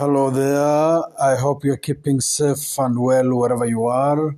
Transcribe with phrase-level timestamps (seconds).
[0.00, 1.02] Hello there.
[1.22, 4.34] I hope you're keeping safe and well wherever you are.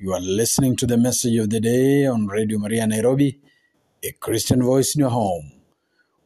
[0.00, 3.38] You are listening to the message of the day on Radio Maria Nairobi,
[4.02, 5.52] a Christian voice in your home.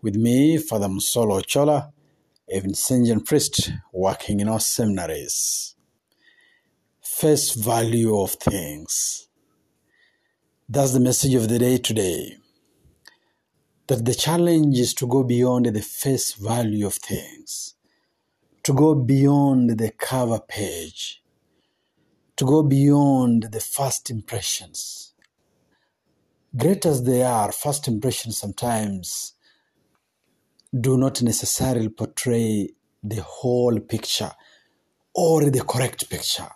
[0.01, 1.93] With me, Father Musolo Chola,
[2.49, 5.75] a Vincentian priest working in our seminaries.
[7.03, 9.29] Face value of things.
[10.71, 12.39] That's the message of the day today.
[13.89, 17.75] That the challenge is to go beyond the face value of things
[18.71, 21.25] to go beyond the cover page,
[22.37, 25.13] to go beyond the first impressions.
[26.57, 29.35] Great as they are, first impressions sometimes
[30.73, 32.69] do not necessarily portray
[33.03, 34.31] the whole picture
[35.17, 36.53] or the correct picture.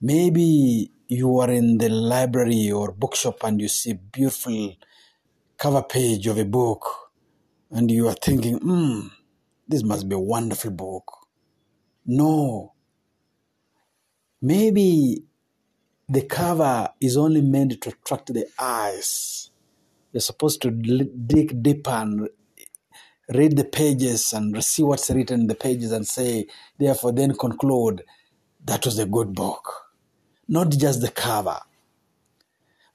[0.00, 4.76] Maybe you are in the library or bookshop and you see beautiful
[5.58, 7.10] cover page of a book
[7.70, 9.08] and you are thinking, hmm,
[9.66, 11.10] this must be a wonderful book.
[12.06, 12.74] No.
[14.42, 15.24] Maybe
[16.08, 19.50] the cover is only meant to attract the eyes.
[20.12, 22.28] You're supposed to dig deeper and
[23.30, 26.46] read the pages and see what's written in the pages and say,
[26.78, 28.02] therefore, then conclude
[28.64, 29.92] that was a good book,
[30.46, 31.58] not just the cover.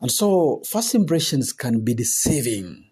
[0.01, 2.88] And so, first impressions can be deceiving.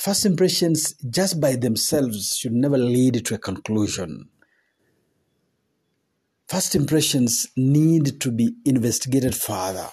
[0.00, 4.30] First impressions, just by themselves, should never lead to a conclusion.
[6.48, 9.88] First impressions need to be investigated further.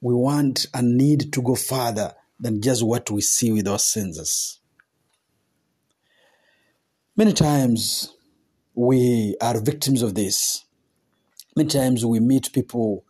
[0.00, 4.58] We want and need to go further than just what we see with our senses.
[7.14, 8.16] Many times
[8.74, 10.64] we are victims of this.
[11.54, 13.04] Many times we meet people,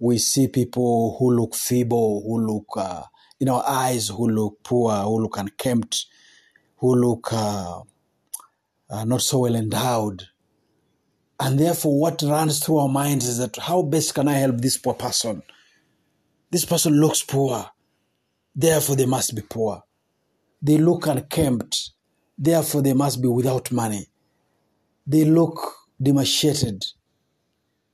[0.00, 3.04] we see people who look feeble, who look uh,
[3.40, 6.06] in our eyes, who look poor, who look unkempt,
[6.78, 7.80] who look uh,
[8.90, 10.24] uh, not so well endowed.
[11.40, 14.76] And therefore, what runs through our minds is that how best can I help this
[14.76, 15.42] poor person?
[16.50, 17.70] This person looks poor,
[18.54, 19.82] therefore, they must be poor.
[20.62, 21.90] They look unkempt,
[22.36, 24.08] therefore, they must be without money.
[25.06, 26.84] They look demarcated,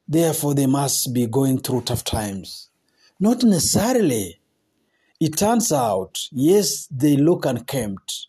[0.09, 2.71] therefore, they must be going through tough times.
[3.21, 4.41] Not necessarily.
[5.24, 8.26] It turns out, yes, they look unkempt,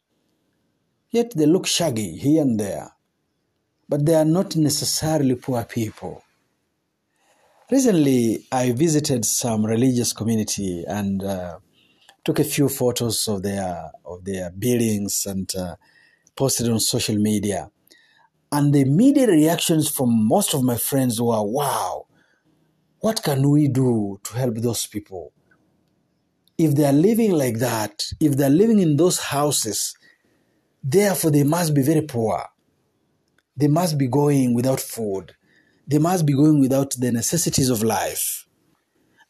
[1.10, 2.92] yet they look shaggy here and there,
[3.90, 6.24] but they are not necessarily poor people.
[7.70, 11.60] Recently, I visited some religious community and uh,
[12.24, 15.76] took a few photos of their of their buildings and uh,
[16.34, 17.72] posted on social media.
[18.54, 22.06] And the immediate reactions from most of my friends were, "Wow,
[23.02, 25.34] what can we do to help those people?"
[26.58, 29.96] If they are living like that, if they are living in those houses,
[30.84, 32.46] therefore they must be very poor.
[33.58, 35.36] They must be going without food.
[35.88, 38.48] They must be going without the necessities of life.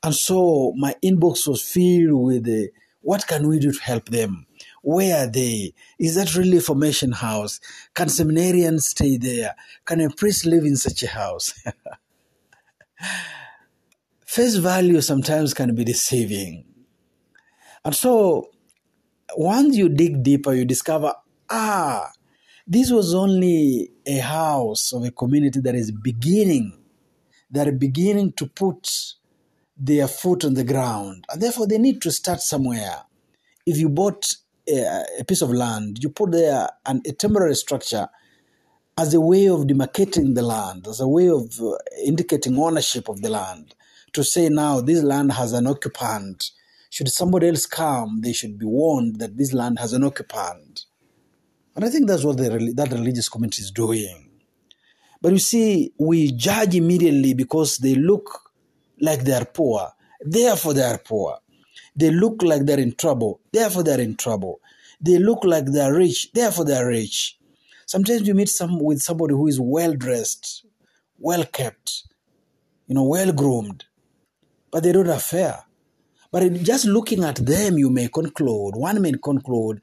[0.04, 2.70] And so my inbox was filled with the,
[3.02, 4.46] what can we do to help them?
[4.84, 5.74] Where are they?
[5.98, 7.60] Is that really a formation house?
[7.96, 9.56] Can seminarians stay there?
[9.84, 11.60] Can a priest live in such a house?
[14.26, 16.66] Face value sometimes can be deceiving.
[17.86, 18.50] And so
[19.38, 21.14] once you dig deeper, you discover,
[21.50, 22.12] ah,
[22.68, 26.84] this was only a house of a community that is beginning,
[27.52, 28.90] that are beginning to put
[29.78, 31.26] their foot on the ground.
[31.30, 33.04] And therefore, they need to start somewhere.
[33.68, 34.34] If you bought
[34.68, 38.08] a, a piece of land, you put there an, a temporary structure
[38.98, 43.22] as a way of demarcating the land, as a way of uh, indicating ownership of
[43.22, 43.76] the land,
[44.14, 46.52] to say now this land has an occupant
[46.96, 50.86] should somebody else come, they should be warned that this land has an occupant.
[51.76, 54.30] And I think that's what the, that religious community is doing.
[55.22, 58.50] But you see, we judge immediately because they look
[59.02, 59.92] like they are poor.
[60.22, 61.40] Therefore, they are poor.
[61.98, 63.42] They look like they're in trouble.
[63.52, 64.62] Therefore, they're in trouble.
[65.02, 66.32] They look like they're rich.
[66.32, 67.38] Therefore, they're rich.
[67.86, 70.66] Sometimes you meet some with somebody who is well dressed,
[71.20, 72.04] well kept,
[72.88, 73.84] you know, well groomed,
[74.72, 75.66] but they don't have fare.
[76.32, 79.82] But just looking at them, you may conclude, one may conclude,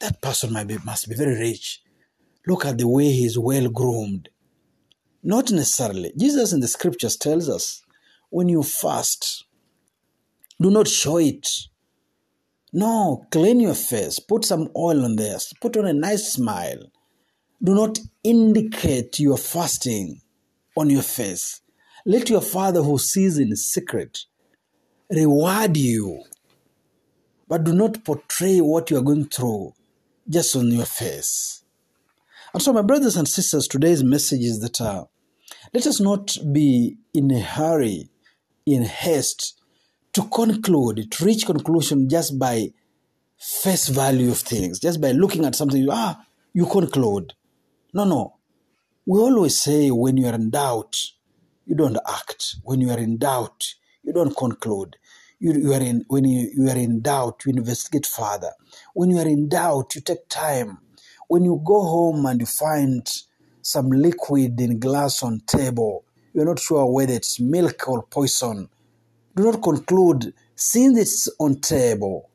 [0.00, 1.82] that person might be, must be very rich.
[2.46, 4.28] Look at the way he is well groomed.
[5.22, 6.12] Not necessarily.
[6.16, 7.82] Jesus in the scriptures tells us
[8.30, 9.44] when you fast,
[10.60, 11.48] do not show it.
[12.72, 16.90] No, clean your face, put some oil on there, put on a nice smile.
[17.62, 20.20] Do not indicate your fasting
[20.76, 21.60] on your face.
[22.04, 24.26] Let your Father who sees in secret
[25.14, 26.22] reward you,
[27.48, 29.72] but do not portray what you are going through
[30.28, 31.62] just on your face.
[32.52, 35.04] And so, my brothers and sisters, today's message is that uh,
[35.72, 38.08] let us not be in a hurry,
[38.66, 39.60] in haste,
[40.12, 42.68] to conclude, to reach conclusion just by
[43.38, 47.34] face value of things, just by looking at something, ah, you conclude.
[47.92, 48.36] No, no.
[49.06, 50.96] We always say when you are in doubt,
[51.66, 52.56] you don't act.
[52.62, 54.96] When you are in doubt, you don't conclude.
[55.44, 58.52] You, you are in, when you, you are in doubt, you investigate further.
[58.94, 60.78] When you are in doubt, you take time.
[61.28, 63.06] When you go home and you find
[63.60, 68.70] some liquid in glass on table, you're not sure whether it's milk or poison.
[69.36, 72.30] Do not conclude since it's on table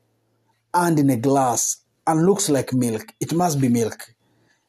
[0.72, 4.14] and in a glass and looks like milk, it must be milk.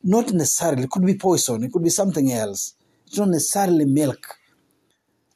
[0.02, 2.74] Not necessarily, it could be poison, it could be something else.
[3.06, 4.36] It's not necessarily milk.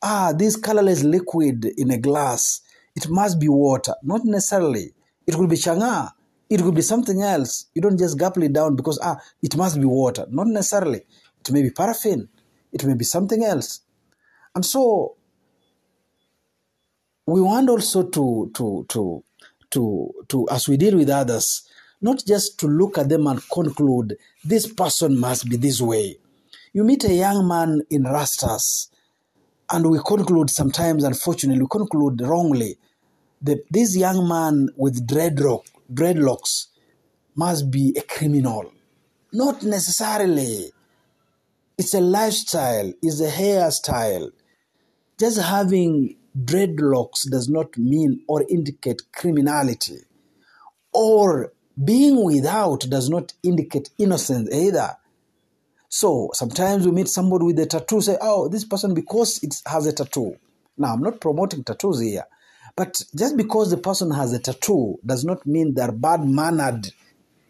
[0.01, 2.61] Ah, this colorless liquid in a glass,
[2.95, 3.93] it must be water.
[4.03, 4.93] Not necessarily.
[5.27, 6.11] It could be changa.
[6.49, 7.67] It could be something else.
[7.73, 10.25] You don't just gulp it down because, ah, it must be water.
[10.29, 11.01] Not necessarily.
[11.39, 12.29] It may be paraffin.
[12.71, 13.81] It may be something else.
[14.53, 15.15] And so,
[17.25, 19.23] we want also to, to, to,
[19.71, 21.67] to, to, as we deal with others,
[22.01, 26.17] not just to look at them and conclude this person must be this way.
[26.71, 28.89] You meet a young man in rastas,
[29.71, 32.77] and we conclude sometimes, unfortunately, we conclude wrongly
[33.41, 36.67] that this young man with dreadlock, dreadlocks
[37.35, 38.71] must be a criminal.
[39.33, 40.71] Not necessarily.
[41.77, 44.31] It's a lifestyle, it's a hairstyle.
[45.19, 49.99] Just having dreadlocks does not mean or indicate criminality.
[50.93, 51.51] Or
[51.83, 54.95] being without does not indicate innocence either.
[55.97, 59.87] So sometimes we meet somebody with a tattoo, say, oh, this person because it has
[59.87, 60.35] a tattoo.
[60.77, 62.25] Now, I'm not promoting tattoos here,
[62.75, 66.91] but just because the person has a tattoo does not mean they're bad mannered.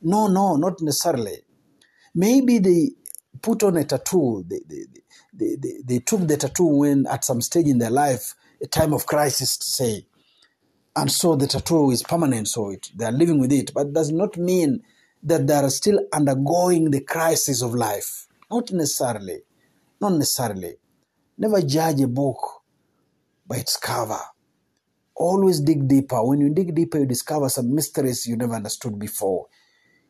[0.04, 1.38] No, no, not necessarily.
[2.14, 2.92] Maybe they
[3.42, 4.84] put on a tattoo, they, they,
[5.34, 8.94] they, they, they took the tattoo when at some stage in their life, a time
[8.94, 10.06] of crisis, say,
[10.96, 14.12] and so the tattoo is permanent, so it, they are living with it, but does
[14.12, 14.84] not mean
[15.24, 18.28] that they are still undergoing the crisis of life.
[18.56, 19.40] Not necessarily.
[20.02, 20.76] Not necessarily.
[21.38, 22.40] Never judge a book
[23.48, 24.20] by its cover.
[25.16, 26.24] Always dig deeper.
[26.26, 29.48] When you dig deeper, you discover some mysteries you never understood before.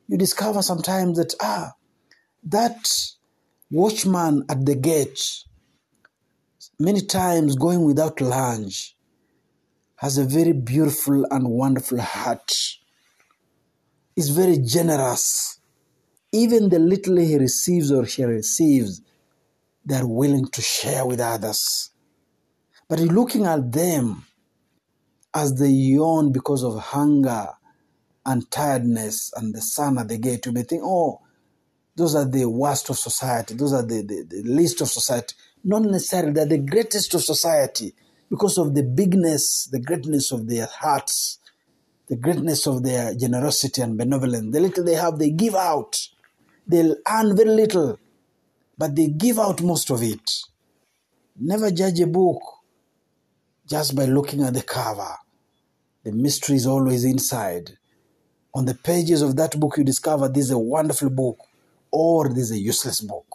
[0.08, 1.74] You discover sometimes that, ah,
[2.44, 2.88] that
[3.72, 5.20] watchman at the gate,
[6.80, 8.96] many times going without lunch,
[9.98, 12.52] has a very beautiful and wonderful heart.
[14.18, 15.55] Is very generous.
[16.36, 19.02] Even the little he receives or she receives,
[19.86, 21.92] they are willing to share with others.
[22.90, 24.26] But looking at them
[25.34, 27.48] as they yawn because of hunger
[28.26, 31.22] and tiredness and the sun at the gate, you may think, oh,
[31.96, 35.36] those are the worst of society, those are the, the, the least of society.
[35.64, 37.94] Not necessarily, they're the greatest of society
[38.30, 41.40] because of the bigness, the greatness of their hearts,
[42.08, 44.52] the greatness of their generosity and benevolence.
[44.54, 46.10] The little they have, they give out.
[46.68, 48.00] They'll earn very little,
[48.78, 50.32] but they give out most of it.
[51.38, 52.42] Never judge a book
[53.68, 55.16] just by looking at the cover.
[56.04, 57.78] The mystery is always inside.
[58.54, 61.38] On the pages of that book, you discover this is a wonderful book
[61.92, 63.26] or this is a useless book.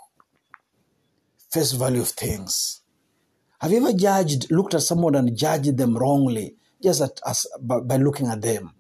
[1.51, 2.81] Face value of things.
[3.61, 7.81] Have you ever judged, looked at someone and judged them wrongly just at, as, by,
[7.81, 8.73] by looking at them?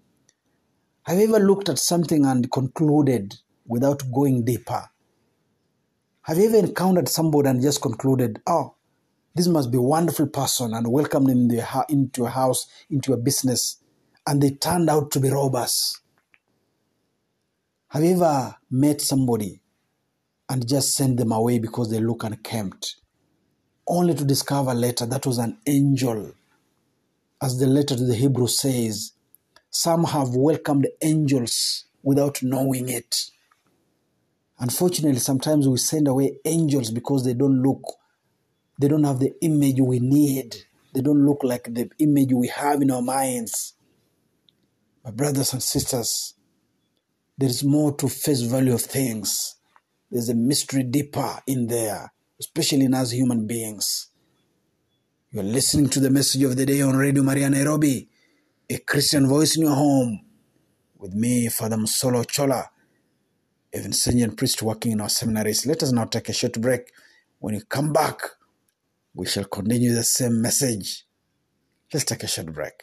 [1.02, 3.36] Have you ever looked at something and concluded
[3.66, 4.90] without going deeper?
[6.22, 8.74] Have you ever encountered somebody and just concluded, oh,
[9.34, 11.50] this must be a wonderful person and welcomed them
[11.88, 13.76] into a house, into a business,
[14.26, 16.00] and they turned out to be robbers?
[17.88, 19.60] Have you ever met somebody
[20.48, 22.96] and just sent them away because they look unkempt?
[23.90, 26.32] only to discover later that was an angel.
[27.42, 29.12] As the letter to the Hebrew says,
[29.70, 33.30] some have welcomed angels without knowing it.
[34.60, 37.82] Unfortunately, sometimes we send away angels because they don't look,
[38.78, 40.56] they don't have the image we need.
[40.94, 43.74] They don't look like the image we have in our minds.
[45.04, 46.34] My brothers and sisters,
[47.38, 49.56] there is more to face value of things.
[50.10, 54.08] There's a mystery deeper in there especially in us human beings.
[55.30, 58.08] You're listening to the message of the day on Radio Maria Nairobi,
[58.68, 60.24] a Christian voice in your home,
[60.98, 62.70] with me, Father Musolo Chola,
[63.78, 65.64] Vincentian priest working in our seminaries.
[65.66, 66.90] Let us now take a short break.
[67.38, 68.20] When you come back,
[69.14, 71.04] we shall continue the same message.
[71.92, 72.82] Let's take a short break.